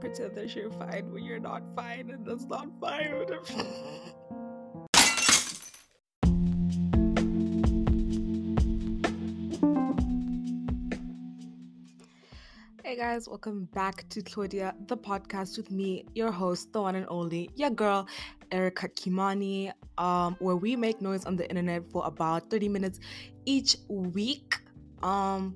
pretend 0.00 0.34
that 0.34 0.56
you're 0.56 0.70
fine 0.70 1.12
when 1.12 1.22
you're 1.22 1.38
not 1.38 1.62
fine, 1.76 2.10
and 2.10 2.24
that's 2.24 2.46
not 2.46 2.68
fine. 2.80 3.26
Hey 12.82 12.96
guys, 12.96 13.28
welcome 13.28 13.66
back 13.74 14.08
to 14.08 14.22
Claudia, 14.22 14.74
the 14.86 14.96
podcast 14.96 15.58
with 15.58 15.70
me, 15.70 16.06
your 16.14 16.32
host, 16.32 16.72
the 16.72 16.80
one 16.80 16.96
and 16.96 17.06
only, 17.08 17.50
your 17.54 17.70
girl, 17.70 18.08
Erika 18.50 18.88
Kimani, 18.88 19.70
um, 19.98 20.34
where 20.40 20.56
we 20.56 20.74
make 20.76 21.00
noise 21.00 21.24
on 21.26 21.36
the 21.36 21.48
internet 21.48 21.88
for 21.92 22.04
about 22.06 22.50
30 22.50 22.68
minutes 22.68 22.98
each 23.44 23.76
week. 23.88 24.58
Um, 25.02 25.54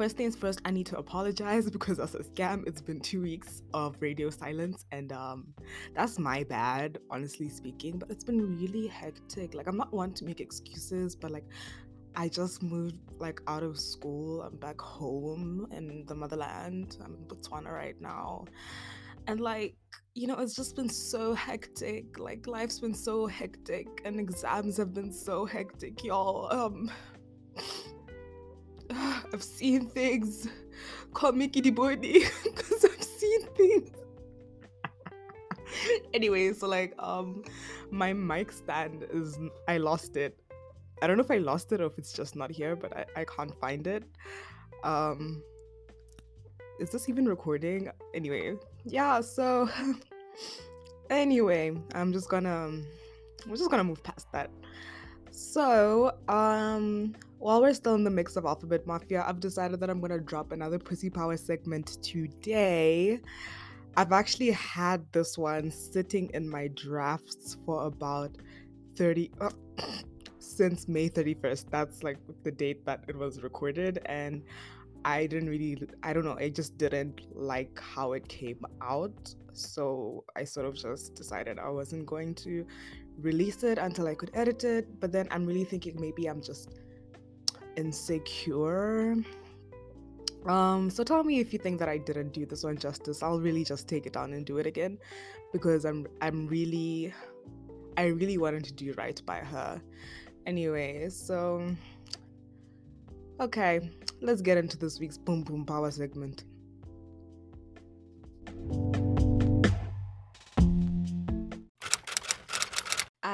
first 0.00 0.16
things 0.16 0.34
first, 0.34 0.62
I 0.64 0.70
need 0.70 0.86
to 0.86 0.96
apologize 0.96 1.70
because 1.76 1.98
that's 1.98 2.14
a 2.14 2.20
scam. 2.20 2.66
It's 2.66 2.80
been 2.80 3.00
two 3.00 3.20
weeks 3.20 3.60
of 3.74 3.96
radio 4.00 4.30
silence, 4.30 4.86
and 4.92 5.12
um, 5.12 5.48
that's 5.94 6.18
my 6.18 6.42
bad, 6.44 6.98
honestly 7.10 7.50
speaking. 7.50 7.98
But 7.98 8.10
it's 8.10 8.24
been 8.24 8.58
really 8.58 8.86
hectic. 8.86 9.52
Like, 9.52 9.66
I'm 9.66 9.76
not 9.76 9.92
one 9.92 10.14
to 10.14 10.24
make 10.24 10.40
excuses, 10.40 11.14
but 11.14 11.30
like, 11.30 11.44
I 12.16 12.28
just 12.28 12.62
moved 12.62 12.96
like 13.18 13.42
out 13.46 13.62
of 13.62 13.78
school. 13.78 14.40
I'm 14.40 14.56
back 14.56 14.80
home 14.80 15.68
in 15.70 16.06
the 16.06 16.14
motherland. 16.14 16.96
I'm 17.04 17.16
in 17.16 17.24
Botswana 17.26 17.70
right 17.70 18.00
now. 18.00 18.46
And 19.26 19.38
like, 19.38 19.76
you 20.14 20.26
know, 20.26 20.38
it's 20.38 20.56
just 20.56 20.76
been 20.76 20.88
so 20.88 21.34
hectic. 21.34 22.18
Like 22.18 22.46
life's 22.46 22.80
been 22.80 22.94
so 22.94 23.26
hectic 23.26 23.86
and 24.04 24.18
exams 24.18 24.78
have 24.78 24.94
been 24.94 25.12
so 25.12 25.44
hectic, 25.44 26.02
y'all. 26.02 26.50
Um 26.50 26.90
I've 29.40 29.44
seen 29.44 29.86
things. 29.86 30.48
Call 31.14 31.32
me 31.32 31.48
Kitty 31.48 31.70
Body 31.70 32.24
because 32.44 32.84
I've 32.84 33.02
seen 33.02 33.46
things. 33.56 33.90
anyway, 36.14 36.52
so 36.52 36.68
like 36.68 36.92
um 36.98 37.42
my 37.90 38.12
mic 38.12 38.52
stand 38.52 39.06
is 39.10 39.38
I 39.66 39.78
lost 39.78 40.18
it. 40.18 40.38
I 41.00 41.06
don't 41.06 41.16
know 41.16 41.22
if 41.22 41.30
I 41.30 41.38
lost 41.38 41.72
it 41.72 41.80
or 41.80 41.86
if 41.86 41.96
it's 41.96 42.12
just 42.12 42.36
not 42.36 42.50
here, 42.50 42.76
but 42.76 42.94
I, 42.94 43.06
I 43.22 43.24
can't 43.24 43.58
find 43.58 43.86
it. 43.86 44.04
Um 44.84 45.42
is 46.78 46.90
this 46.90 47.08
even 47.08 47.26
recording? 47.26 47.90
Anyway, 48.12 48.56
yeah, 48.84 49.22
so 49.22 49.70
anyway, 51.08 51.72
I'm 51.94 52.12
just 52.12 52.28
gonna 52.28 52.82
we're 53.46 53.56
just 53.56 53.70
gonna 53.70 53.84
move 53.84 54.02
past 54.02 54.30
that. 54.32 54.50
So, 55.30 56.12
um, 56.28 57.14
while 57.40 57.62
we're 57.62 57.72
still 57.72 57.94
in 57.94 58.04
the 58.04 58.10
mix 58.10 58.36
of 58.36 58.44
Alphabet 58.44 58.86
Mafia, 58.86 59.24
I've 59.26 59.40
decided 59.40 59.80
that 59.80 59.88
I'm 59.88 59.98
gonna 60.00 60.20
drop 60.20 60.52
another 60.52 60.78
Pussy 60.78 61.08
Power 61.08 61.38
segment 61.38 62.02
today. 62.02 63.18
I've 63.96 64.12
actually 64.12 64.50
had 64.50 65.10
this 65.12 65.38
one 65.38 65.70
sitting 65.70 66.30
in 66.34 66.48
my 66.48 66.68
drafts 66.68 67.56
for 67.64 67.86
about 67.86 68.36
30 68.96 69.32
uh, 69.40 69.50
since 70.38 70.86
May 70.86 71.08
31st. 71.08 71.64
That's 71.70 72.02
like 72.02 72.18
the 72.44 72.50
date 72.50 72.84
that 72.84 73.04
it 73.08 73.16
was 73.16 73.42
recorded 73.42 74.00
and 74.04 74.42
I 75.06 75.26
didn't 75.26 75.48
really 75.48 75.82
I 76.02 76.12
don't 76.12 76.26
know, 76.26 76.36
I 76.38 76.50
just 76.50 76.76
didn't 76.76 77.22
like 77.34 77.80
how 77.80 78.12
it 78.12 78.28
came 78.28 78.64
out. 78.82 79.34
So 79.54 80.24
I 80.36 80.44
sort 80.44 80.66
of 80.66 80.74
just 80.74 81.14
decided 81.14 81.58
I 81.58 81.70
wasn't 81.70 82.04
going 82.04 82.34
to 82.36 82.66
release 83.18 83.64
it 83.64 83.78
until 83.78 84.06
I 84.08 84.14
could 84.14 84.30
edit 84.34 84.62
it. 84.64 85.00
But 85.00 85.10
then 85.10 85.26
I'm 85.30 85.46
really 85.46 85.64
thinking 85.64 85.98
maybe 85.98 86.26
I'm 86.26 86.42
just 86.42 86.68
insecure. 87.80 89.16
Um, 90.46 90.88
so 90.88 91.04
tell 91.04 91.24
me 91.24 91.40
if 91.40 91.52
you 91.52 91.58
think 91.58 91.78
that 91.80 91.88
I 91.88 91.98
didn't 91.98 92.32
do 92.32 92.46
this 92.46 92.64
one 92.64 92.78
justice. 92.78 93.22
I'll 93.22 93.40
really 93.40 93.64
just 93.64 93.88
take 93.88 94.06
it 94.06 94.12
down 94.12 94.32
and 94.32 94.46
do 94.46 94.58
it 94.58 94.66
again 94.66 94.98
because 95.52 95.84
I'm 95.84 96.06
I'm 96.20 96.46
really 96.46 97.12
I 97.96 98.06
really 98.06 98.38
wanted 98.38 98.64
to 98.64 98.72
do 98.72 98.92
right 98.94 99.20
by 99.26 99.38
her. 99.38 99.80
Anyway, 100.46 101.08
so 101.10 101.66
okay, 103.40 103.90
let's 104.20 104.40
get 104.40 104.56
into 104.56 104.78
this 104.78 105.00
week's 105.00 105.18
boom 105.18 105.42
boom 105.42 105.64
power 105.66 105.90
segment. 105.90 106.44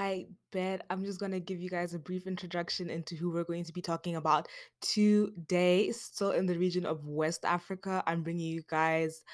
I 0.06 0.26
bet 0.52 0.86
I'm 0.88 1.04
just 1.04 1.18
going 1.18 1.32
to 1.32 1.40
give 1.40 1.60
you 1.60 1.68
guys 1.68 1.92
a 1.92 1.98
brief 1.98 2.28
introduction 2.28 2.90
into 2.90 3.16
who 3.16 3.32
we're 3.32 3.42
going 3.42 3.64
to 3.64 3.72
be 3.72 3.82
talking 3.82 4.14
about 4.14 4.46
today. 4.80 5.90
Still 5.90 6.30
in 6.30 6.46
the 6.46 6.56
region 6.56 6.86
of 6.86 7.04
West 7.04 7.44
Africa, 7.44 8.04
I'm 8.06 8.22
bringing 8.22 8.46
you 8.46 8.62
guys 8.68 9.24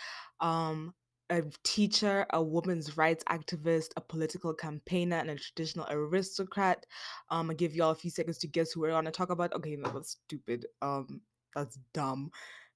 um, 0.41 0.95
a 1.29 1.43
teacher, 1.63 2.25
a 2.31 2.43
women's 2.43 2.97
rights 2.97 3.23
activist, 3.29 3.89
a 3.99 4.01
political 4.01 4.55
campaigner, 4.55 5.17
and 5.17 5.29
a 5.29 5.37
traditional 5.37 5.87
aristocrat. 5.91 6.87
Um, 7.29 7.51
I'll 7.51 7.57
give 7.57 7.75
y'all 7.75 7.91
a 7.91 7.95
few 7.95 8.11
seconds 8.11 8.39
to 8.39 8.47
guess 8.47 8.73
who 8.73 8.81
we're 8.81 8.93
going 8.93 9.05
to 9.05 9.11
talk 9.11 9.29
about. 9.29 9.53
Okay, 9.53 9.77
no, 9.77 9.91
that's 9.91 10.17
stupid. 10.25 10.65
Um, 10.81 11.21
that's 11.55 11.79
dumb 11.93 12.31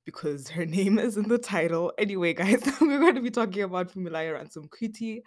because 0.06 0.48
her 0.48 0.64
name 0.78 0.98
is 0.98 1.18
in 1.18 1.28
the 1.28 1.36
title. 1.36 1.92
Anyway, 1.98 2.32
guys, 2.32 2.62
we're 2.80 3.00
going 3.00 3.16
to 3.16 3.20
be 3.20 3.30
talking 3.30 3.62
about 3.64 3.92
Funmilayo 3.92 4.32
Ransome 4.32 4.68
Kuti 4.68 5.20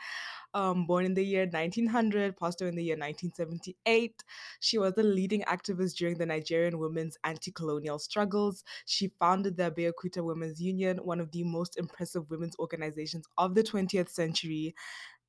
um, 0.54 0.86
born 0.86 1.06
in 1.06 1.14
the 1.14 1.24
year 1.24 1.46
1900, 1.46 2.38
passed 2.38 2.62
away 2.62 2.70
in 2.70 2.76
the 2.76 2.84
year 2.84 2.96
1978. 2.96 4.24
She 4.60 4.78
was 4.78 4.98
a 4.98 5.04
leading 5.04 5.42
activist 5.44 5.96
during 5.96 6.18
the 6.18 6.26
Nigerian 6.26 6.80
women's 6.80 7.18
anti 7.24 7.52
colonial 7.52 8.00
struggles. 8.00 8.64
She 8.86 9.12
founded 9.20 9.58
the 9.58 9.72
Abeokuta 9.72 10.24
Women's 10.24 10.62
Union, 10.62 10.98
one 10.98 11.20
of 11.20 11.32
the 11.32 11.44
most 11.44 11.78
impressive 11.78 12.30
women's 12.30 12.58
organizations 12.60 13.26
of 13.38 13.56
the 13.56 13.64
20th 13.64 14.10
century. 14.10 14.76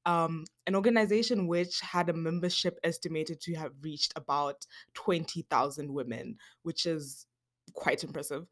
Um, 0.07 0.47
an 0.67 0.75
organization 0.75 1.47
which 1.47 1.79
had 1.81 2.09
a 2.09 2.15
membership 2.15 2.79
estimated 2.83 3.39
to 3.43 3.55
have 3.57 3.73
reached 3.83 4.15
about 4.17 4.67
20,000 4.95 5.93
women, 5.93 6.39
which 6.63 6.87
is 6.87 7.27
quite 7.75 8.05
impressive. 8.05 8.47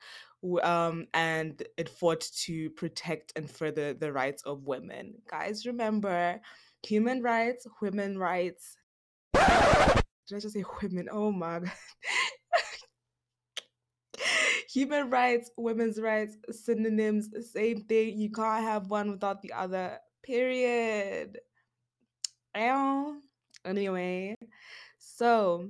Um, 0.62 1.06
and 1.14 1.62
it 1.76 1.88
fought 1.88 2.28
to 2.44 2.70
protect 2.70 3.32
and 3.36 3.50
further 3.50 3.94
the 3.94 4.12
rights 4.12 4.42
of 4.44 4.66
women. 4.66 5.14
Guys, 5.30 5.66
remember 5.66 6.40
human 6.86 7.22
rights, 7.22 7.66
women 7.82 8.18
rights. 8.18 8.76
Did 9.34 10.36
I 10.36 10.40
just 10.40 10.54
say 10.54 10.64
women? 10.82 11.08
Oh 11.10 11.32
my 11.32 11.60
god. 11.60 11.72
human 14.72 15.10
rights, 15.10 15.50
women's 15.56 16.00
rights, 16.00 16.36
synonyms, 16.50 17.30
same 17.52 17.82
thing. 17.82 18.18
You 18.18 18.30
can't 18.30 18.62
have 18.62 18.90
one 18.90 19.10
without 19.10 19.42
the 19.42 19.52
other. 19.52 19.98
Period. 20.22 21.38
Anyway, 23.68 24.34
so 24.98 25.68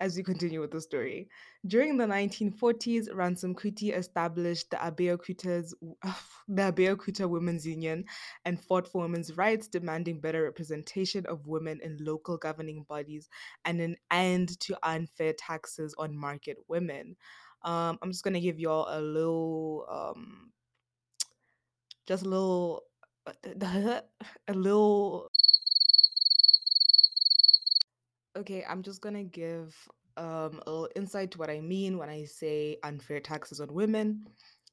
as 0.00 0.16
we 0.16 0.22
continue 0.22 0.60
with 0.60 0.70
the 0.70 0.80
story. 0.80 1.28
During 1.66 1.96
the 1.96 2.06
1940s, 2.06 3.08
Ransome 3.12 3.54
Kuti 3.54 3.96
established 3.96 4.70
the 4.70 4.76
Abeokutas, 4.76 5.72
the 6.48 6.72
Abeokuta 6.72 7.28
Women's 7.28 7.66
Union 7.66 8.04
and 8.44 8.62
fought 8.62 8.86
for 8.86 9.02
women's 9.02 9.36
rights, 9.36 9.66
demanding 9.66 10.20
better 10.20 10.44
representation 10.44 11.26
of 11.26 11.46
women 11.46 11.80
in 11.82 11.98
local 12.00 12.36
governing 12.36 12.84
bodies 12.88 13.28
and 13.64 13.80
an 13.80 13.96
end 14.10 14.58
to 14.60 14.78
unfair 14.82 15.32
taxes 15.32 15.94
on 15.98 16.16
market 16.16 16.58
women. 16.68 17.16
Um, 17.62 17.98
I'm 18.00 18.12
just 18.12 18.22
gonna 18.22 18.40
give 18.40 18.60
y'all 18.60 18.86
a 18.88 19.00
little, 19.00 19.86
um, 19.90 20.52
just 22.06 22.24
a 22.24 22.28
little, 22.28 22.84
a 23.44 24.02
little 24.54 25.27
Okay, 28.36 28.64
I'm 28.68 28.82
just 28.82 29.00
gonna 29.00 29.24
give 29.24 29.74
um, 30.16 30.60
a 30.66 30.70
little 30.70 30.88
insight 30.96 31.30
to 31.32 31.38
what 31.38 31.50
I 31.50 31.60
mean 31.60 31.98
when 31.98 32.08
I 32.08 32.24
say 32.24 32.78
unfair 32.82 33.20
taxes 33.20 33.60
on 33.60 33.72
women. 33.72 34.26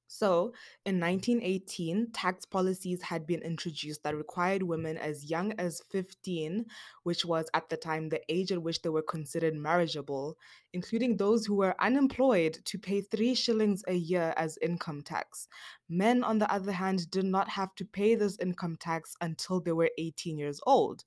So, 0.08 0.54
in 0.86 1.00
1918, 1.00 2.12
tax 2.12 2.46
policies 2.46 3.02
had 3.02 3.26
been 3.26 3.42
introduced 3.42 4.04
that 4.04 4.16
required 4.16 4.62
women 4.62 4.98
as 4.98 5.30
young 5.30 5.54
as 5.54 5.82
15, 5.90 6.66
which 7.04 7.26
was 7.26 7.50
at 7.56 7.70
the 7.70 7.78
time 7.78 8.10
the 8.10 8.22
age 8.30 8.52
at 8.52 8.62
which 8.62 8.82
they 8.82 8.90
were 8.90 9.02
considered 9.02 9.56
marriageable, 9.56 10.38
including 10.74 11.18
those 11.18 11.46
who 11.46 11.56
were 11.56 11.76
unemployed, 11.80 12.60
to 12.66 12.78
pay 12.78 13.02
three 13.02 13.34
shillings 13.34 13.84
a 13.88 13.94
year 13.94 14.34
as 14.38 14.60
income 14.62 15.02
tax. 15.02 15.48
Men, 15.90 16.24
on 16.24 16.38
the 16.38 16.52
other 16.54 16.72
hand, 16.72 17.10
did 17.10 17.26
not 17.26 17.50
have 17.50 17.74
to 17.76 17.86
pay 17.86 18.14
this 18.14 18.38
income 18.40 18.78
tax 18.78 19.16
until 19.22 19.60
they 19.60 19.72
were 19.72 19.90
18 19.98 20.38
years 20.38 20.62
old. 20.68 21.04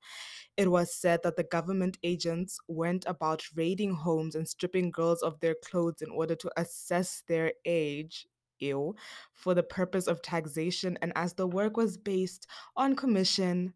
It 0.56 0.70
was 0.70 0.92
said 0.92 1.20
that 1.22 1.36
the 1.36 1.44
government 1.44 1.98
agents 2.02 2.58
went 2.66 3.04
about 3.06 3.44
raiding 3.54 3.94
homes 3.94 4.34
and 4.34 4.48
stripping 4.48 4.90
girls 4.90 5.22
of 5.22 5.38
their 5.38 5.54
clothes 5.54 6.02
in 6.02 6.10
order 6.10 6.34
to 6.34 6.50
assess 6.56 7.22
their 7.28 7.52
age 7.64 8.26
ill 8.60 8.96
for 9.32 9.54
the 9.54 9.62
purpose 9.62 10.06
of 10.06 10.22
taxation, 10.22 10.98
and 11.02 11.12
as 11.16 11.34
the 11.34 11.46
work 11.46 11.76
was 11.76 11.96
based 11.96 12.46
on 12.76 12.96
commission, 12.96 13.72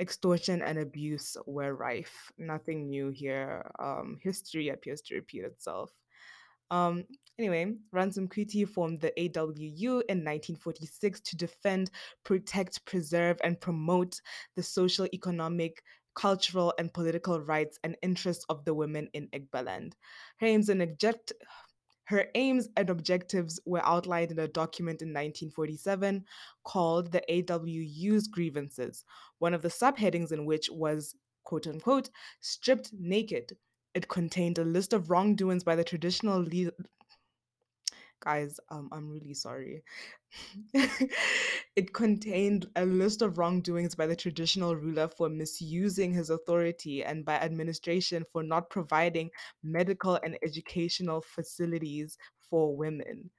extortion 0.00 0.62
and 0.62 0.78
abuse 0.78 1.36
were 1.46 1.74
rife. 1.74 2.32
Nothing 2.38 2.88
new 2.88 3.10
here. 3.10 3.70
Um, 3.78 4.18
history 4.20 4.68
appears 4.68 5.00
to 5.02 5.14
repeat 5.14 5.44
itself. 5.44 5.90
Um, 6.70 7.04
anyway, 7.38 7.74
Ransome 7.92 8.28
Kuti 8.28 8.66
formed 8.66 9.00
the 9.00 9.12
AWU 9.18 10.02
in 10.08 10.24
1946 10.24 11.20
to 11.20 11.36
defend, 11.36 11.90
protect, 12.24 12.84
preserve, 12.86 13.36
and 13.44 13.60
promote 13.60 14.20
the 14.56 14.62
social, 14.62 15.06
economic, 15.12 15.82
cultural, 16.14 16.72
and 16.78 16.92
political 16.92 17.40
rights 17.40 17.78
and 17.84 17.96
interests 18.02 18.44
of 18.48 18.64
the 18.64 18.74
women 18.74 19.08
in 19.12 19.28
Egbaland. 19.28 19.92
Her 20.38 20.46
aims 20.46 20.68
and 20.68 20.82
object- 20.82 21.32
her 22.04 22.26
aims 22.34 22.68
and 22.76 22.90
objectives 22.90 23.60
were 23.64 23.84
outlined 23.84 24.32
in 24.32 24.38
a 24.38 24.48
document 24.48 25.02
in 25.02 25.08
1947 25.08 26.24
called 26.64 27.12
the 27.12 27.22
AWU's 27.28 28.28
Grievances, 28.28 29.04
one 29.38 29.54
of 29.54 29.62
the 29.62 29.68
subheadings 29.68 30.32
in 30.32 30.44
which 30.44 30.68
was, 30.70 31.14
quote 31.44 31.66
unquote, 31.66 32.10
stripped 32.40 32.92
naked. 32.98 33.56
It 33.94 34.08
contained 34.08 34.58
a 34.58 34.64
list 34.64 34.92
of 34.92 35.10
wrongdoings 35.10 35.64
by 35.64 35.76
the 35.76 35.84
traditional 35.84 36.42
le- 36.42 36.72
guys 38.24 38.58
um, 38.70 38.88
i'm 38.92 39.08
really 39.10 39.34
sorry. 39.34 39.82
It 41.74 41.94
contained 41.94 42.66
a 42.76 42.84
list 42.84 43.22
of 43.22 43.38
wrongdoings 43.38 43.94
by 43.94 44.06
the 44.06 44.16
traditional 44.16 44.76
ruler 44.76 45.08
for 45.08 45.28
misusing 45.30 46.12
his 46.12 46.28
authority 46.28 47.02
and 47.02 47.24
by 47.24 47.34
administration 47.34 48.24
for 48.30 48.42
not 48.42 48.68
providing 48.68 49.30
medical 49.62 50.18
and 50.22 50.36
educational 50.42 51.22
facilities 51.22 52.18
for 52.50 52.76
women. 52.76 53.30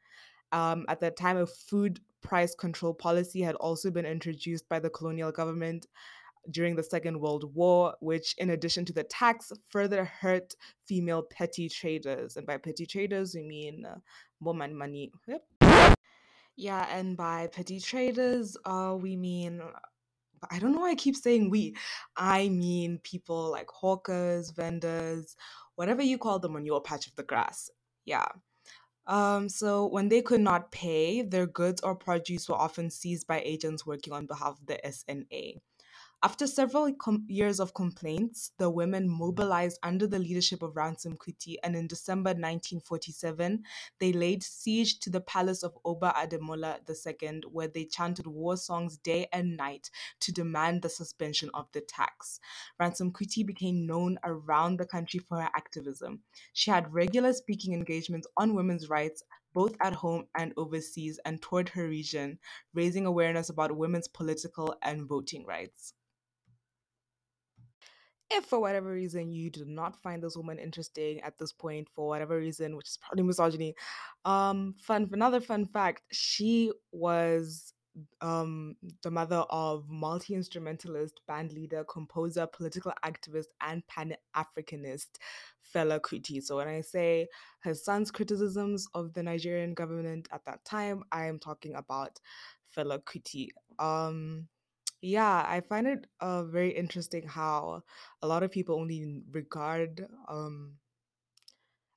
Um, 0.52 0.86
at 0.88 1.00
that 1.02 1.16
time 1.16 1.38
a 1.38 1.46
food 1.46 2.00
price 2.22 2.56
control 2.56 2.94
policy 2.94 3.42
had 3.42 3.56
also 3.56 3.92
been 3.92 4.06
introduced 4.06 4.68
by 4.68 4.80
the 4.80 4.90
colonial 4.90 5.32
government 5.32 5.88
during 6.51 6.75
the 6.75 6.84
Second 6.84 7.19
World 7.19 7.54
War, 7.56 7.95
which, 8.00 8.36
in 8.38 8.50
addition 8.50 8.86
to 8.86 8.94
the 8.94 9.04
tax, 9.04 9.51
further 9.69 10.06
hurt 10.06 10.56
female 10.86 11.24
petty 11.24 11.69
traders. 11.69 12.38
And 12.38 12.45
by 12.45 12.57
petty 12.57 12.86
traders, 12.86 13.36
we 13.36 13.44
mean 13.44 13.86
uh, 13.86 13.95
woman 14.40 14.75
money. 14.75 15.12
Yep. 15.28 15.98
Yeah, 16.56 16.86
and 16.90 17.18
by 17.18 17.48
petty 17.48 17.80
traders, 17.80 18.56
uh, 18.66 18.95
we 19.00 19.16
mean 19.16 19.62
I 20.51 20.60
don't 20.60 20.74
know 20.74 20.81
why 20.81 20.92
I 20.92 20.95
keep 20.95 21.16
saying 21.16 21.50
we. 21.50 21.75
I 22.16 22.50
mean 22.50 23.00
people 23.04 23.51
like 23.51 23.69
hawkers, 23.69 24.51
vendors, 24.51 25.36
whatever 25.75 26.01
you 26.01 26.18
call 26.18 26.39
them 26.39 26.56
on 26.56 26.66
your 26.66 26.81
patch 26.81 27.07
of 27.07 27.16
the 27.16 27.24
grass. 27.24 27.69
Yeah. 28.06 28.25
Um, 29.06 29.50
so 29.50 29.88
when 29.88 30.10
they 30.10 30.22
could 30.22 30.42
not 30.42 30.72
pay, 30.72 31.22
their 31.22 31.46
goods 31.46 31.81
or 31.81 31.96
produce 31.96 32.48
were 32.48 32.56
often 32.56 32.89
seized 32.89 33.28
by 33.28 33.42
agents 33.42 33.86
working 33.86 34.13
on 34.13 34.28
behalf 34.28 34.60
of 34.60 34.66
the 34.66 34.80
SNA. 34.86 35.57
After 36.25 36.48
several 36.48 36.94
com- 36.94 37.25
years 37.28 37.60
of 37.60 37.74
complaints, 37.74 38.54
the 38.58 38.70
women 38.70 39.10
mobilized 39.10 39.78
under 39.84 40.08
the 40.08 40.20
leadership 40.20 40.64
of 40.64 40.78
Ransome 40.78 41.18
Kuti, 41.18 41.58
and 41.62 41.75
in 41.75 41.86
December 41.86 42.30
1947, 42.30 43.62
they 44.00 44.14
laid 44.14 44.42
siege 44.42 45.00
to 45.00 45.10
the 45.10 45.20
palace 45.20 45.64
of 45.64 45.78
Oba 45.84 46.14
Ademola 46.16 46.80
II, 46.88 47.42
where 47.52 47.68
they 47.68 47.84
chanted 47.84 48.25
war 48.25 48.56
songs 48.56 48.96
day 48.96 49.28
and 49.34 49.58
night 49.58 49.90
to 50.22 50.31
demand 50.31 50.81
the 50.81 50.88
suspension 50.88 51.50
of 51.54 51.70
the 51.74 51.81
tax. 51.81 52.40
Ransome 52.80 53.12
Kuti 53.12 53.46
became 53.46 53.86
known 53.86 54.18
around 54.24 54.78
the 54.78 54.86
country 54.86 55.20
for 55.20 55.42
her 55.42 55.50
activism. 55.58 56.22
She 56.54 56.72
had 56.72 56.94
regular 56.94 57.34
speaking 57.34 57.74
engagements 57.74 58.28
on 58.38 58.56
women's 58.56 58.88
rights, 58.88 59.24
both 59.54 59.75
at 59.81 59.92
home 59.92 60.28
and 60.38 60.54
overseas, 60.56 61.20
and 61.25 61.42
toured 61.42 61.68
her 61.68 61.90
region, 61.90 62.40
raising 62.74 63.06
awareness 63.06 63.50
about 63.50 63.75
women's 63.75 64.08
political 64.08 64.74
and 64.81 65.06
voting 65.06 65.46
rights 65.46 65.94
if 68.34 68.46
for 68.46 68.60
whatever 68.60 68.92
reason 68.92 69.32
you 69.32 69.50
do 69.50 69.66
not 69.66 70.02
find 70.02 70.24
this 70.24 70.36
woman 70.36 70.60
interesting 70.60 71.22
at 71.22 71.38
this 71.38 71.52
point 71.52 71.88
for 71.94 72.08
whatever 72.08 72.38
reason 72.38 72.76
which 72.76 72.88
is 72.88 72.98
probably 72.98 73.24
misogyny 73.32 73.76
um 74.26 74.74
fun 74.78 75.08
for 75.08 75.16
another 75.16 75.40
fun 75.40 75.66
fact 75.66 76.02
she 76.12 76.72
was 76.92 77.74
um 78.22 78.76
the 79.04 79.12
mother 79.12 79.44
of 79.50 79.88
multi-instrumentalist 79.88 81.22
band 81.28 81.52
leader 81.54 81.84
composer 81.84 82.48
political 82.48 82.92
activist 83.06 83.48
and 83.62 83.86
pan-africanist 83.88 85.10
Fela 85.74 86.00
Kuti. 86.00 86.42
So 86.42 86.58
when 86.58 86.68
i 86.68 86.82
say 86.82 87.28
her 87.60 87.76
son's 87.76 88.10
criticisms 88.10 88.88
of 88.96 89.14
the 89.14 89.22
nigerian 89.22 89.76
government 89.76 90.28
at 90.32 90.44
that 90.46 90.66
time 90.66 91.04
i 91.12 91.26
am 91.26 91.38
talking 91.40 91.76
about 91.76 92.20
Fela 92.76 93.00
Kuti. 93.04 93.50
Um 93.78 94.48
yeah, 95.04 95.46
I 95.48 95.62
find 95.62 95.86
it 95.86 96.08
uh, 96.22 96.46
very 96.46 96.72
interesting 96.72 97.28
how 97.28 97.84
a 98.22 98.28
lot 98.28 98.42
of 98.42 98.52
people 98.52 98.80
only 98.80 99.22
regard, 99.32 100.08
um, 100.30 100.74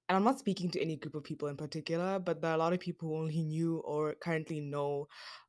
and 0.08 0.16
I'm 0.16 0.24
not 0.24 0.40
speaking 0.40 0.70
to 0.72 0.82
any 0.82 0.96
group 0.96 1.14
of 1.14 1.24
people 1.24 1.48
in 1.48 1.56
particular, 1.56 2.18
but 2.18 2.42
there 2.42 2.50
are 2.50 2.54
a 2.54 2.58
lot 2.58 2.72
of 2.72 2.80
people 2.80 3.08
who 3.08 3.16
only 3.16 3.42
knew 3.42 3.78
or 3.78 4.14
currently 4.20 4.60
know 4.60 5.06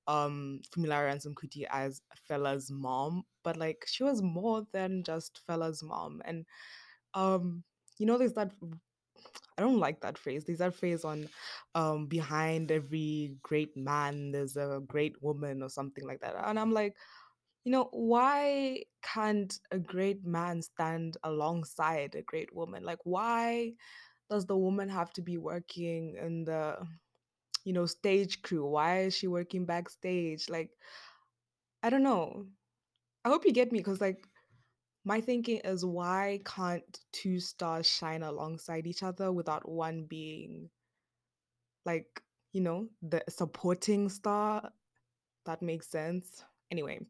um, 0.07 0.61
Funmilayo 0.71 1.05
Ransome 1.05 1.35
Kuti 1.35 1.65
as 1.71 2.01
Fela's 2.29 2.71
mom, 2.71 3.23
but 3.43 3.57
like 3.57 3.85
she 3.87 4.03
was 4.03 4.21
more 4.21 4.65
than 4.71 5.03
just 5.03 5.41
Fela's 5.49 5.83
mom. 5.83 6.21
And, 6.25 6.45
um, 7.15 7.63
you 7.97 8.05
know, 8.05 8.17
there's 8.17 8.33
that. 8.33 8.51
I 9.57 9.61
don't 9.61 9.79
like 9.79 10.01
that 10.01 10.17
phrase. 10.17 10.45
There's 10.45 10.59
that 10.59 10.75
phrase 10.75 11.03
on 11.03 11.27
um, 11.73 12.05
behind 12.07 12.71
every 12.71 13.35
great 13.41 13.75
man, 13.75 14.31
there's 14.31 14.55
a 14.55 14.81
great 14.87 15.21
woman 15.21 15.63
or 15.63 15.69
something 15.69 16.05
like 16.05 16.21
that. 16.21 16.35
And 16.45 16.59
I'm 16.59 16.71
like, 16.71 16.95
you 17.67 17.73
know, 17.73 17.89
why 17.91 18.81
can't 19.03 19.59
a 19.71 19.77
great 19.77 20.25
man 20.25 20.61
stand 20.61 21.17
alongside 21.25 22.15
a 22.15 22.21
great 22.21 22.55
woman? 22.55 22.81
Like, 22.81 22.99
why 23.03 23.73
does 24.29 24.45
the 24.45 24.55
woman 24.55 24.87
have 24.87 25.11
to 25.15 25.21
be 25.21 25.37
working 25.37 26.15
in 26.15 26.45
the, 26.45 26.77
you 27.65 27.73
know, 27.73 27.85
stage 27.85 28.41
crew? 28.41 28.65
Why 28.65 28.99
is 29.01 29.15
she 29.15 29.27
working 29.27 29.65
backstage? 29.65 30.47
Like, 30.47 30.69
I 31.83 31.89
don't 31.89 32.03
know. 32.03 32.45
I 33.25 33.27
hope 33.27 33.43
you 33.43 33.51
get 33.51 33.73
me 33.73 33.79
because, 33.79 33.99
like, 33.99 34.25
my 35.03 35.19
thinking 35.19 35.59
is 35.65 35.83
why 35.83 36.39
can't 36.45 36.97
two 37.11 37.41
stars 37.41 37.85
shine 37.85 38.23
alongside 38.23 38.87
each 38.87 39.03
other 39.03 39.33
without 39.33 39.67
one 39.67 40.05
being, 40.05 40.69
like, 41.85 42.23
you 42.53 42.61
know, 42.61 42.87
the 43.01 43.21
supporting 43.27 44.07
star? 44.07 44.71
That 45.45 45.61
makes 45.61 45.89
sense. 45.89 46.45
Anyway, 46.71 47.01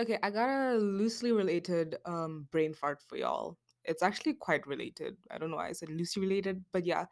Okay, 0.00 0.18
I 0.22 0.30
got 0.30 0.48
a 0.48 0.76
loosely 0.76 1.32
related 1.32 1.96
um 2.04 2.46
brain 2.52 2.72
fart 2.72 3.02
for 3.08 3.16
y'all. 3.16 3.58
It's 3.84 4.02
actually 4.02 4.34
quite 4.34 4.66
related. 4.66 5.16
I 5.30 5.38
don't 5.38 5.50
know 5.50 5.56
why 5.56 5.68
I 5.68 5.72
said 5.72 5.90
loosely 5.90 6.22
related, 6.22 6.64
but 6.72 6.84
yeah. 6.86 7.06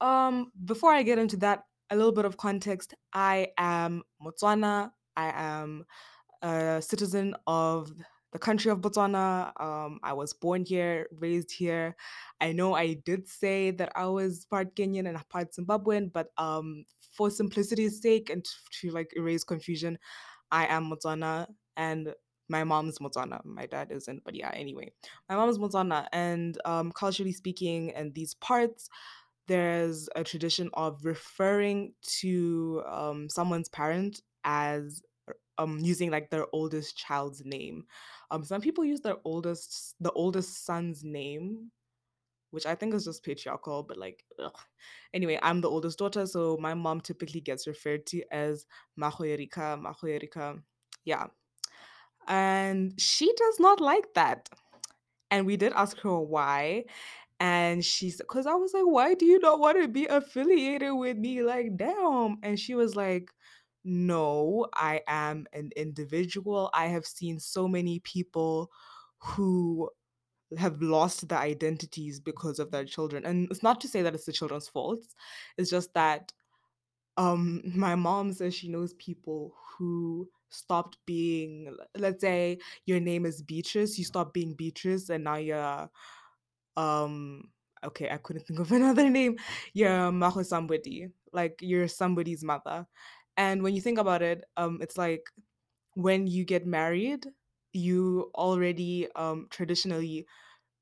Um, 0.00 0.50
before 0.64 0.92
I 0.92 1.02
get 1.02 1.18
into 1.18 1.36
that, 1.38 1.64
a 1.90 1.96
little 1.96 2.12
bit 2.12 2.24
of 2.24 2.36
context. 2.36 2.94
I 3.12 3.48
am 3.58 4.02
Botswana. 4.22 4.90
I 5.16 5.32
am 5.34 5.84
a 6.42 6.82
citizen 6.82 7.36
of 7.46 7.92
the 8.32 8.38
country 8.38 8.70
of 8.70 8.80
Botswana. 8.80 9.52
Um, 9.60 10.00
I 10.02 10.12
was 10.12 10.32
born 10.32 10.64
here, 10.64 11.06
raised 11.18 11.52
here. 11.52 11.94
I 12.40 12.52
know 12.52 12.74
I 12.74 12.94
did 13.04 13.28
say 13.28 13.70
that 13.72 13.92
I 13.94 14.06
was 14.06 14.46
part 14.46 14.74
Kenyan 14.74 15.08
and 15.08 15.28
part 15.28 15.52
Zimbabwean, 15.52 16.12
but 16.12 16.28
um, 16.38 16.84
for 17.12 17.30
simplicity's 17.30 18.02
sake 18.02 18.30
and 18.30 18.44
to, 18.44 18.52
to 18.80 18.90
like 18.90 19.12
erase 19.16 19.44
confusion, 19.44 19.98
I 20.50 20.66
am 20.66 20.90
Botswana 20.90 21.46
and 21.76 22.14
my 22.48 22.64
mom's 22.64 22.98
Botswana. 22.98 23.44
My 23.44 23.66
dad 23.66 23.90
isn't, 23.90 24.22
but 24.24 24.34
yeah, 24.34 24.50
anyway. 24.54 24.92
My 25.28 25.36
mom's 25.36 25.58
Botswana. 25.58 26.06
And 26.12 26.58
um, 26.64 26.92
culturally 26.92 27.32
speaking, 27.32 27.90
in 27.90 28.12
these 28.12 28.34
parts, 28.34 28.88
there's 29.46 30.08
a 30.16 30.24
tradition 30.24 30.70
of 30.74 31.04
referring 31.04 31.92
to 32.20 32.82
um, 32.86 33.28
someone's 33.28 33.68
parent 33.68 34.22
as 34.44 35.02
um 35.56 35.78
using 35.80 36.10
like 36.10 36.30
their 36.30 36.46
oldest 36.52 36.96
child's 36.96 37.42
name. 37.44 37.84
Um, 38.30 38.44
some 38.44 38.60
people 38.60 38.84
use 38.84 39.00
their 39.00 39.16
oldest 39.24 39.94
the 40.00 40.12
oldest 40.12 40.66
son's 40.66 41.04
name, 41.04 41.70
which 42.50 42.66
I 42.66 42.74
think 42.74 42.94
is 42.94 43.04
just 43.04 43.24
patriarchal, 43.24 43.82
but 43.84 43.98
like 43.98 44.24
ugh. 44.42 44.58
anyway, 45.14 45.38
I'm 45.42 45.60
the 45.60 45.70
oldest 45.70 45.98
daughter, 45.98 46.26
so 46.26 46.58
my 46.60 46.74
mom 46.74 47.00
typically 47.00 47.40
gets 47.40 47.66
referred 47.66 48.06
to 48.06 48.22
as 48.32 48.66
Mahoyerika, 49.00 49.80
Mahoyerika. 49.80 50.60
Yeah, 51.04 51.26
and 52.28 52.98
she 53.00 53.32
does 53.36 53.60
not 53.60 53.80
like 53.80 54.14
that. 54.14 54.48
And 55.30 55.46
we 55.46 55.56
did 55.56 55.72
ask 55.74 55.98
her 56.00 56.18
why. 56.20 56.84
And 57.40 57.84
she's 57.84 58.18
because 58.18 58.46
I 58.46 58.54
was 58.54 58.72
like, 58.74 58.86
why 58.86 59.14
do 59.14 59.26
you 59.26 59.38
not 59.40 59.60
want 59.60 59.80
to 59.82 59.88
be 59.88 60.06
affiliated 60.06 60.94
with 60.94 61.16
me? 61.18 61.42
Like, 61.42 61.76
damn. 61.76 62.38
And 62.42 62.58
she 62.58 62.74
was 62.74 62.96
like, 62.96 63.30
no, 63.84 64.66
I 64.74 65.02
am 65.08 65.46
an 65.52 65.70
individual. 65.76 66.70
I 66.72 66.86
have 66.86 67.06
seen 67.06 67.38
so 67.40 67.68
many 67.68 68.00
people 68.00 68.70
who 69.18 69.90
have 70.58 70.80
lost 70.80 71.28
their 71.28 71.38
identities 71.38 72.20
because 72.20 72.58
of 72.58 72.70
their 72.70 72.84
children. 72.84 73.24
And 73.26 73.48
it's 73.50 73.62
not 73.62 73.80
to 73.82 73.88
say 73.88 74.02
that 74.02 74.14
it's 74.14 74.26
the 74.26 74.32
children's 74.32 74.68
fault. 74.68 75.04
It's 75.58 75.70
just 75.70 75.92
that 75.94 76.32
um 77.16 77.62
my 77.64 77.94
mom 77.94 78.32
says 78.32 78.54
she 78.54 78.68
knows 78.68 78.94
people 78.94 79.54
who 79.78 80.28
stopped 80.54 80.98
being 81.06 81.74
let's 81.96 82.20
say 82.20 82.58
your 82.86 83.00
name 83.00 83.26
is 83.26 83.42
Beatrice, 83.42 83.98
you 83.98 84.04
stop 84.04 84.32
being 84.32 84.54
Beatrice 84.54 85.10
and 85.10 85.24
now 85.24 85.36
you're 85.36 85.90
um 86.76 87.48
okay, 87.84 88.08
I 88.10 88.16
couldn't 88.18 88.46
think 88.46 88.60
of 88.60 88.72
another 88.72 89.10
name. 89.10 89.36
You're 89.74 90.10
somebody, 90.44 91.08
like 91.32 91.58
you're 91.60 91.88
somebody's 91.88 92.42
mother. 92.44 92.86
And 93.36 93.62
when 93.62 93.74
you 93.74 93.80
think 93.80 93.98
about 93.98 94.22
it, 94.22 94.44
um, 94.56 94.78
it's 94.80 94.96
like 94.96 95.26
when 95.94 96.26
you 96.26 96.44
get 96.44 96.66
married, 96.66 97.26
you 97.72 98.30
already 98.34 99.08
um 99.16 99.48
traditionally 99.50 100.26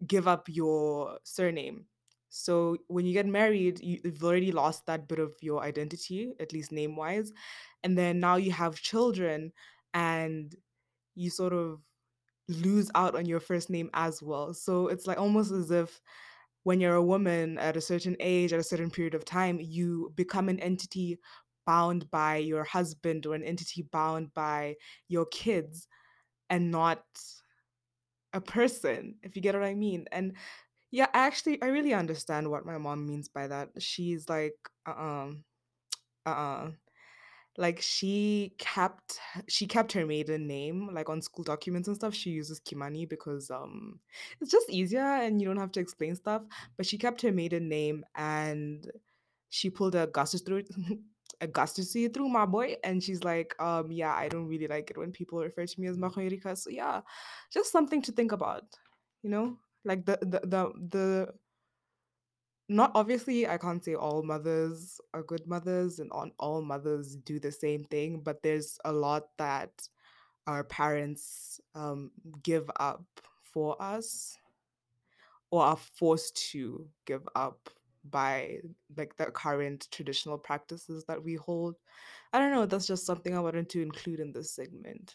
give 0.06 0.28
up 0.28 0.48
your 0.48 1.18
surname. 1.24 1.86
So 2.32 2.78
when 2.88 3.06
you 3.06 3.12
get 3.12 3.26
married, 3.26 3.80
you- 3.80 4.00
you've 4.04 4.24
already 4.24 4.52
lost 4.52 4.86
that 4.86 5.08
bit 5.08 5.18
of 5.18 5.36
your 5.42 5.62
identity, 5.62 6.34
at 6.40 6.52
least 6.52 6.72
name 6.72 6.96
wise. 6.96 7.32
And 7.82 7.96
then 7.98 8.20
now 8.20 8.36
you 8.36 8.52
have 8.52 8.80
children 8.80 9.52
and 9.94 10.54
you 11.14 11.30
sort 11.30 11.52
of 11.52 11.82
lose 12.48 12.90
out 12.94 13.14
on 13.14 13.26
your 13.26 13.40
first 13.40 13.70
name 13.70 13.90
as 13.94 14.22
well. 14.22 14.54
So 14.54 14.88
it's 14.88 15.06
like 15.06 15.18
almost 15.18 15.52
as 15.52 15.70
if 15.70 16.00
when 16.64 16.80
you're 16.80 16.94
a 16.94 17.02
woman 17.04 17.58
at 17.58 17.76
a 17.76 17.80
certain 17.80 18.16
age, 18.20 18.52
at 18.52 18.60
a 18.60 18.64
certain 18.64 18.90
period 18.90 19.14
of 19.14 19.24
time, 19.24 19.60
you 19.60 20.12
become 20.14 20.48
an 20.48 20.60
entity 20.60 21.18
bound 21.66 22.10
by 22.10 22.36
your 22.36 22.64
husband 22.64 23.26
or 23.26 23.34
an 23.34 23.44
entity 23.44 23.82
bound 23.82 24.34
by 24.34 24.76
your 25.08 25.26
kids 25.26 25.88
and 26.50 26.70
not 26.70 27.04
a 28.32 28.40
person, 28.40 29.18
if 29.22 29.36
you 29.36 29.42
get 29.42 29.54
what 29.54 29.64
I 29.64 29.74
mean. 29.74 30.06
And 30.12 30.36
yeah, 30.92 31.08
actually, 31.14 31.62
I 31.62 31.68
really 31.68 31.94
understand 31.94 32.50
what 32.50 32.66
my 32.66 32.78
mom 32.78 33.06
means 33.08 33.28
by 33.28 33.48
that. 33.48 33.70
She's 33.80 34.28
like, 34.30 34.56
um 34.86 35.44
uh. 36.26 36.70
Like 37.58 37.82
she 37.82 38.54
kept 38.58 39.20
she 39.48 39.66
kept 39.66 39.92
her 39.92 40.06
maiden 40.06 40.46
name, 40.46 40.90
like 40.94 41.10
on 41.10 41.22
school 41.22 41.44
documents 41.44 41.88
and 41.88 41.96
stuff. 41.96 42.14
She 42.14 42.30
uses 42.30 42.60
Kimani 42.60 43.08
because 43.08 43.50
um 43.50 44.00
it's 44.40 44.50
just 44.50 44.70
easier 44.70 45.04
and 45.04 45.40
you 45.42 45.48
don't 45.48 45.58
have 45.58 45.72
to 45.72 45.80
explain 45.80 46.16
stuff. 46.16 46.42
But 46.78 46.86
she 46.86 46.98
kept 46.98 47.22
her 47.22 47.32
maiden 47.32 47.68
name 47.68 48.04
and 48.16 48.90
she 49.50 49.70
pulled 49.70 49.94
a 49.96 50.04
Augustus 50.04 50.42
through 50.42 50.64
Augustus 51.42 51.92
through 51.92 52.28
my 52.28 52.46
boy, 52.46 52.76
and 52.84 53.02
she's 53.02 53.24
like, 53.24 53.54
um, 53.60 53.92
yeah, 53.92 54.14
I 54.14 54.28
don't 54.28 54.48
really 54.48 54.68
like 54.68 54.90
it 54.90 54.98
when 54.98 55.12
people 55.12 55.40
refer 55.40 55.66
to 55.66 55.80
me 55.80 55.88
as 55.88 55.98
Mahoirika. 55.98 56.56
So 56.56 56.70
yeah, 56.70 57.02
just 57.52 57.72
something 57.72 58.02
to 58.02 58.12
think 58.12 58.32
about, 58.32 58.64
you 59.22 59.30
know? 59.30 59.58
Like 59.84 60.06
the 60.06 60.18
the 60.22 60.40
the 60.44 60.72
the 60.90 61.34
not 62.68 62.92
obviously 62.94 63.46
I 63.46 63.58
can't 63.58 63.84
say 63.84 63.94
all 63.94 64.22
mothers 64.22 65.00
are 65.12 65.22
good 65.22 65.46
mothers 65.46 65.98
and 65.98 66.10
on 66.12 66.32
all 66.38 66.62
mothers 66.62 67.16
do 67.16 67.38
the 67.38 67.52
same 67.52 67.84
thing, 67.84 68.20
but 68.20 68.42
there's 68.42 68.78
a 68.84 68.92
lot 68.92 69.24
that 69.38 69.88
our 70.46 70.64
parents 70.64 71.60
um 71.74 72.10
give 72.42 72.70
up 72.78 73.04
for 73.42 73.80
us 73.80 74.38
or 75.50 75.62
are 75.62 75.76
forced 75.76 76.36
to 76.52 76.88
give 77.06 77.28
up 77.34 77.68
by 78.10 78.58
like 78.96 79.16
the 79.16 79.26
current 79.26 79.86
traditional 79.92 80.38
practices 80.38 81.04
that 81.04 81.22
we 81.22 81.34
hold. 81.34 81.76
I 82.32 82.38
don't 82.38 82.52
know, 82.52 82.66
that's 82.66 82.86
just 82.86 83.06
something 83.06 83.36
I 83.36 83.40
wanted 83.40 83.68
to 83.70 83.82
include 83.82 84.18
in 84.20 84.32
this 84.32 84.50
segment. 84.50 85.14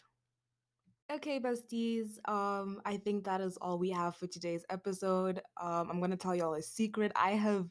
Okay, 1.10 1.40
besties. 1.40 2.18
Um, 2.28 2.82
I 2.84 2.98
think 2.98 3.24
that 3.24 3.40
is 3.40 3.56
all 3.62 3.78
we 3.78 3.88
have 3.90 4.16
for 4.16 4.26
today's 4.26 4.66
episode. 4.68 5.40
Um, 5.58 5.88
I'm 5.90 6.00
gonna 6.00 6.18
tell 6.18 6.34
y'all 6.36 6.52
a 6.52 6.62
secret. 6.62 7.12
I 7.16 7.30
have 7.30 7.66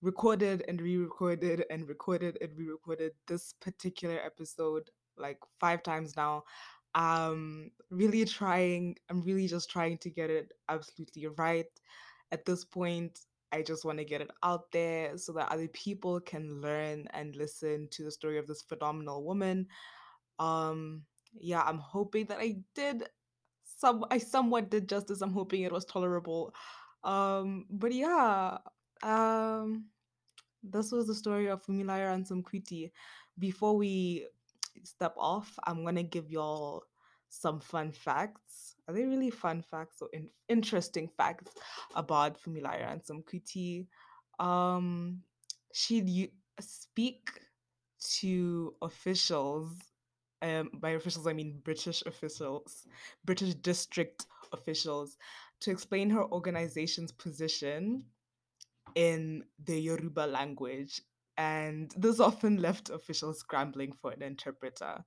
recorded 0.00 0.64
and 0.66 0.80
re-recorded 0.80 1.66
and 1.68 1.86
recorded 1.86 2.38
and 2.40 2.56
re-recorded 2.56 3.12
this 3.26 3.52
particular 3.60 4.18
episode 4.24 4.90
like 5.18 5.38
five 5.60 5.82
times 5.82 6.16
now. 6.16 6.44
Um, 6.94 7.72
really 7.90 8.24
trying. 8.24 8.96
I'm 9.10 9.20
really 9.20 9.48
just 9.48 9.68
trying 9.68 9.98
to 9.98 10.08
get 10.08 10.30
it 10.30 10.52
absolutely 10.70 11.26
right. 11.26 11.66
At 12.32 12.46
this 12.46 12.64
point, 12.64 13.20
I 13.52 13.60
just 13.60 13.84
want 13.84 13.98
to 13.98 14.04
get 14.04 14.22
it 14.22 14.30
out 14.42 14.72
there 14.72 15.18
so 15.18 15.32
that 15.34 15.52
other 15.52 15.68
people 15.68 16.20
can 16.20 16.62
learn 16.62 17.06
and 17.10 17.36
listen 17.36 17.88
to 17.90 18.04
the 18.04 18.10
story 18.10 18.38
of 18.38 18.46
this 18.46 18.62
phenomenal 18.62 19.24
woman 19.24 19.66
um, 20.38 21.02
yeah, 21.40 21.62
I'm 21.62 21.78
hoping 21.78 22.26
that 22.26 22.38
I 22.38 22.56
did 22.74 23.04
some 23.64 24.04
I 24.10 24.18
somewhat 24.18 24.70
did 24.70 24.88
justice. 24.88 25.20
I'm 25.20 25.32
hoping 25.32 25.62
it 25.62 25.72
was 25.72 25.84
tolerable. 25.84 26.54
Um, 27.04 27.66
but 27.70 27.92
yeah, 27.92 28.58
um, 29.02 29.86
this 30.62 30.92
was 30.92 31.06
the 31.06 31.14
story 31.14 31.48
of 31.48 31.64
Funmilayo 31.64 32.08
Ransome 32.08 32.42
Kuti. 32.42 32.90
Before 33.38 33.76
we 33.76 34.26
step 34.82 35.14
off, 35.16 35.58
I'm 35.66 35.84
gonna 35.84 36.02
give 36.02 36.30
y'all 36.30 36.84
some 37.28 37.60
fun 37.60 37.92
facts. 37.92 38.76
Are 38.88 38.94
they 38.94 39.04
really 39.04 39.30
fun 39.30 39.62
facts 39.62 40.00
or 40.00 40.08
in- 40.12 40.30
interesting 40.48 41.08
facts 41.16 41.52
about 41.94 42.40
Funmilayo 42.40 42.86
Ransome 42.86 43.22
Kuti? 43.22 43.86
Um, 44.38 45.22
she'd 45.72 46.08
u- 46.08 46.30
speak 46.60 47.28
to 48.18 48.74
officials 48.82 49.72
um, 50.46 50.70
by 50.74 50.90
officials, 50.90 51.26
I 51.26 51.32
mean 51.32 51.60
British 51.64 52.02
officials, 52.06 52.86
British 53.24 53.54
district 53.54 54.26
officials, 54.52 55.16
to 55.60 55.70
explain 55.70 56.10
her 56.10 56.24
organization's 56.24 57.12
position 57.12 58.04
in 58.94 59.44
the 59.64 59.78
Yoruba 59.80 60.20
language. 60.26 61.00
And 61.36 61.92
this 61.96 62.20
often 62.20 62.56
left 62.62 62.90
officials 62.90 63.40
scrambling 63.40 63.92
for 64.00 64.10
an 64.12 64.22
interpreter. 64.22 65.04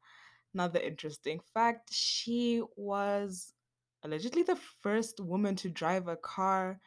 Another 0.53 0.79
interesting 0.79 1.39
fact 1.53 1.93
she 1.93 2.61
was 2.75 3.53
allegedly 4.03 4.43
the 4.43 4.59
first 4.81 5.19
woman 5.19 5.55
to 5.57 5.69
drive 5.69 6.07
a 6.07 6.15
car 6.17 6.79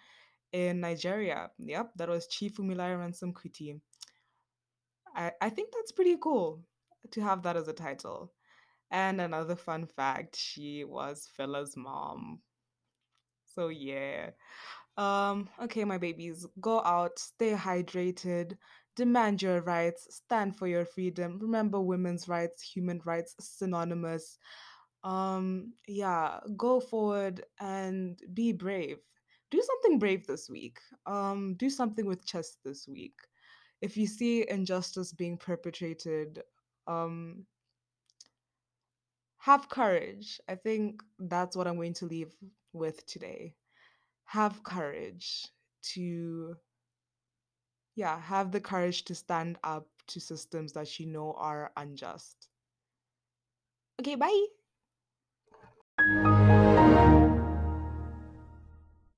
in 0.52 0.80
Nigeria. 0.80 1.50
Yep, 1.59 1.92
that 1.97 2.09
was 2.09 2.26
Chief 2.26 2.56
Funmilayo 2.56 2.99
Ransome 2.99 3.35
Kuti. 3.35 3.80
I, 5.14 5.32
I 5.40 5.49
think 5.50 5.71
that's 5.73 5.92
pretty 5.92 6.16
cool 6.21 6.62
to 7.11 7.21
have 7.21 7.42
that 7.42 7.56
as 7.56 7.68
a 7.68 7.73
title. 7.73 8.32
And 8.92 9.20
another 9.20 9.56
fun 9.56 9.87
fact, 9.87 10.37
she 10.37 10.84
was 10.84 11.28
Fela's 11.37 11.76
mom. 11.76 12.42
So 13.46 13.68
yeah. 13.68 14.30
Um, 14.96 15.49
okay, 15.62 15.84
my 15.84 15.99
babies, 15.99 16.46
go 16.61 16.80
out, 16.84 17.18
stay 17.18 17.52
hydrated, 17.54 18.56
demand 18.96 19.42
your 19.42 19.62
rights, 19.62 20.06
stand 20.11 20.56
for 20.56 20.66
your 20.68 20.84
freedom. 20.84 21.38
Remember 21.40 21.80
women's 21.80 22.28
rights, 22.28 22.62
human 22.62 23.00
rights, 23.04 23.34
synonymous. 23.40 24.38
Um, 25.04 25.72
yeah, 25.88 26.40
go 26.56 26.80
forward 26.80 27.44
and 27.61 28.20
be 28.34 28.52
brave. 28.52 28.99
Do 29.50 29.62
something 29.62 29.99
brave 29.99 30.26
this 30.26 30.49
week. 30.50 30.78
Um, 31.06 31.54
do 31.58 31.70
something 31.70 32.06
with 32.06 32.26
chest 32.26 32.58
this 32.64 32.87
week. 32.88 33.14
If 33.80 33.96
you 33.96 34.06
see 34.06 34.49
injustice 34.49 35.12
being 35.12 35.38
perpetrated, 35.38 36.42
um, 36.87 37.46
have 39.42 39.68
courage. 39.68 40.40
I 40.49 40.54
think 40.54 41.02
that's 41.18 41.56
what 41.56 41.66
I'm 41.66 41.75
going 41.75 41.94
to 41.94 42.06
leave 42.06 42.32
with 42.72 43.04
today. 43.06 43.54
Have 44.26 44.62
courage 44.62 45.49
to, 45.94 46.54
yeah, 47.96 48.20
have 48.20 48.52
the 48.52 48.61
courage 48.61 49.04
to 49.06 49.16
stand 49.16 49.58
up 49.64 49.88
to 50.08 50.20
systems 50.20 50.72
that 50.75 51.00
you 51.00 51.06
know 51.06 51.34
are 51.37 51.72
unjust. 51.76 52.49
Okay, 54.00 54.14
bye. 54.14 54.46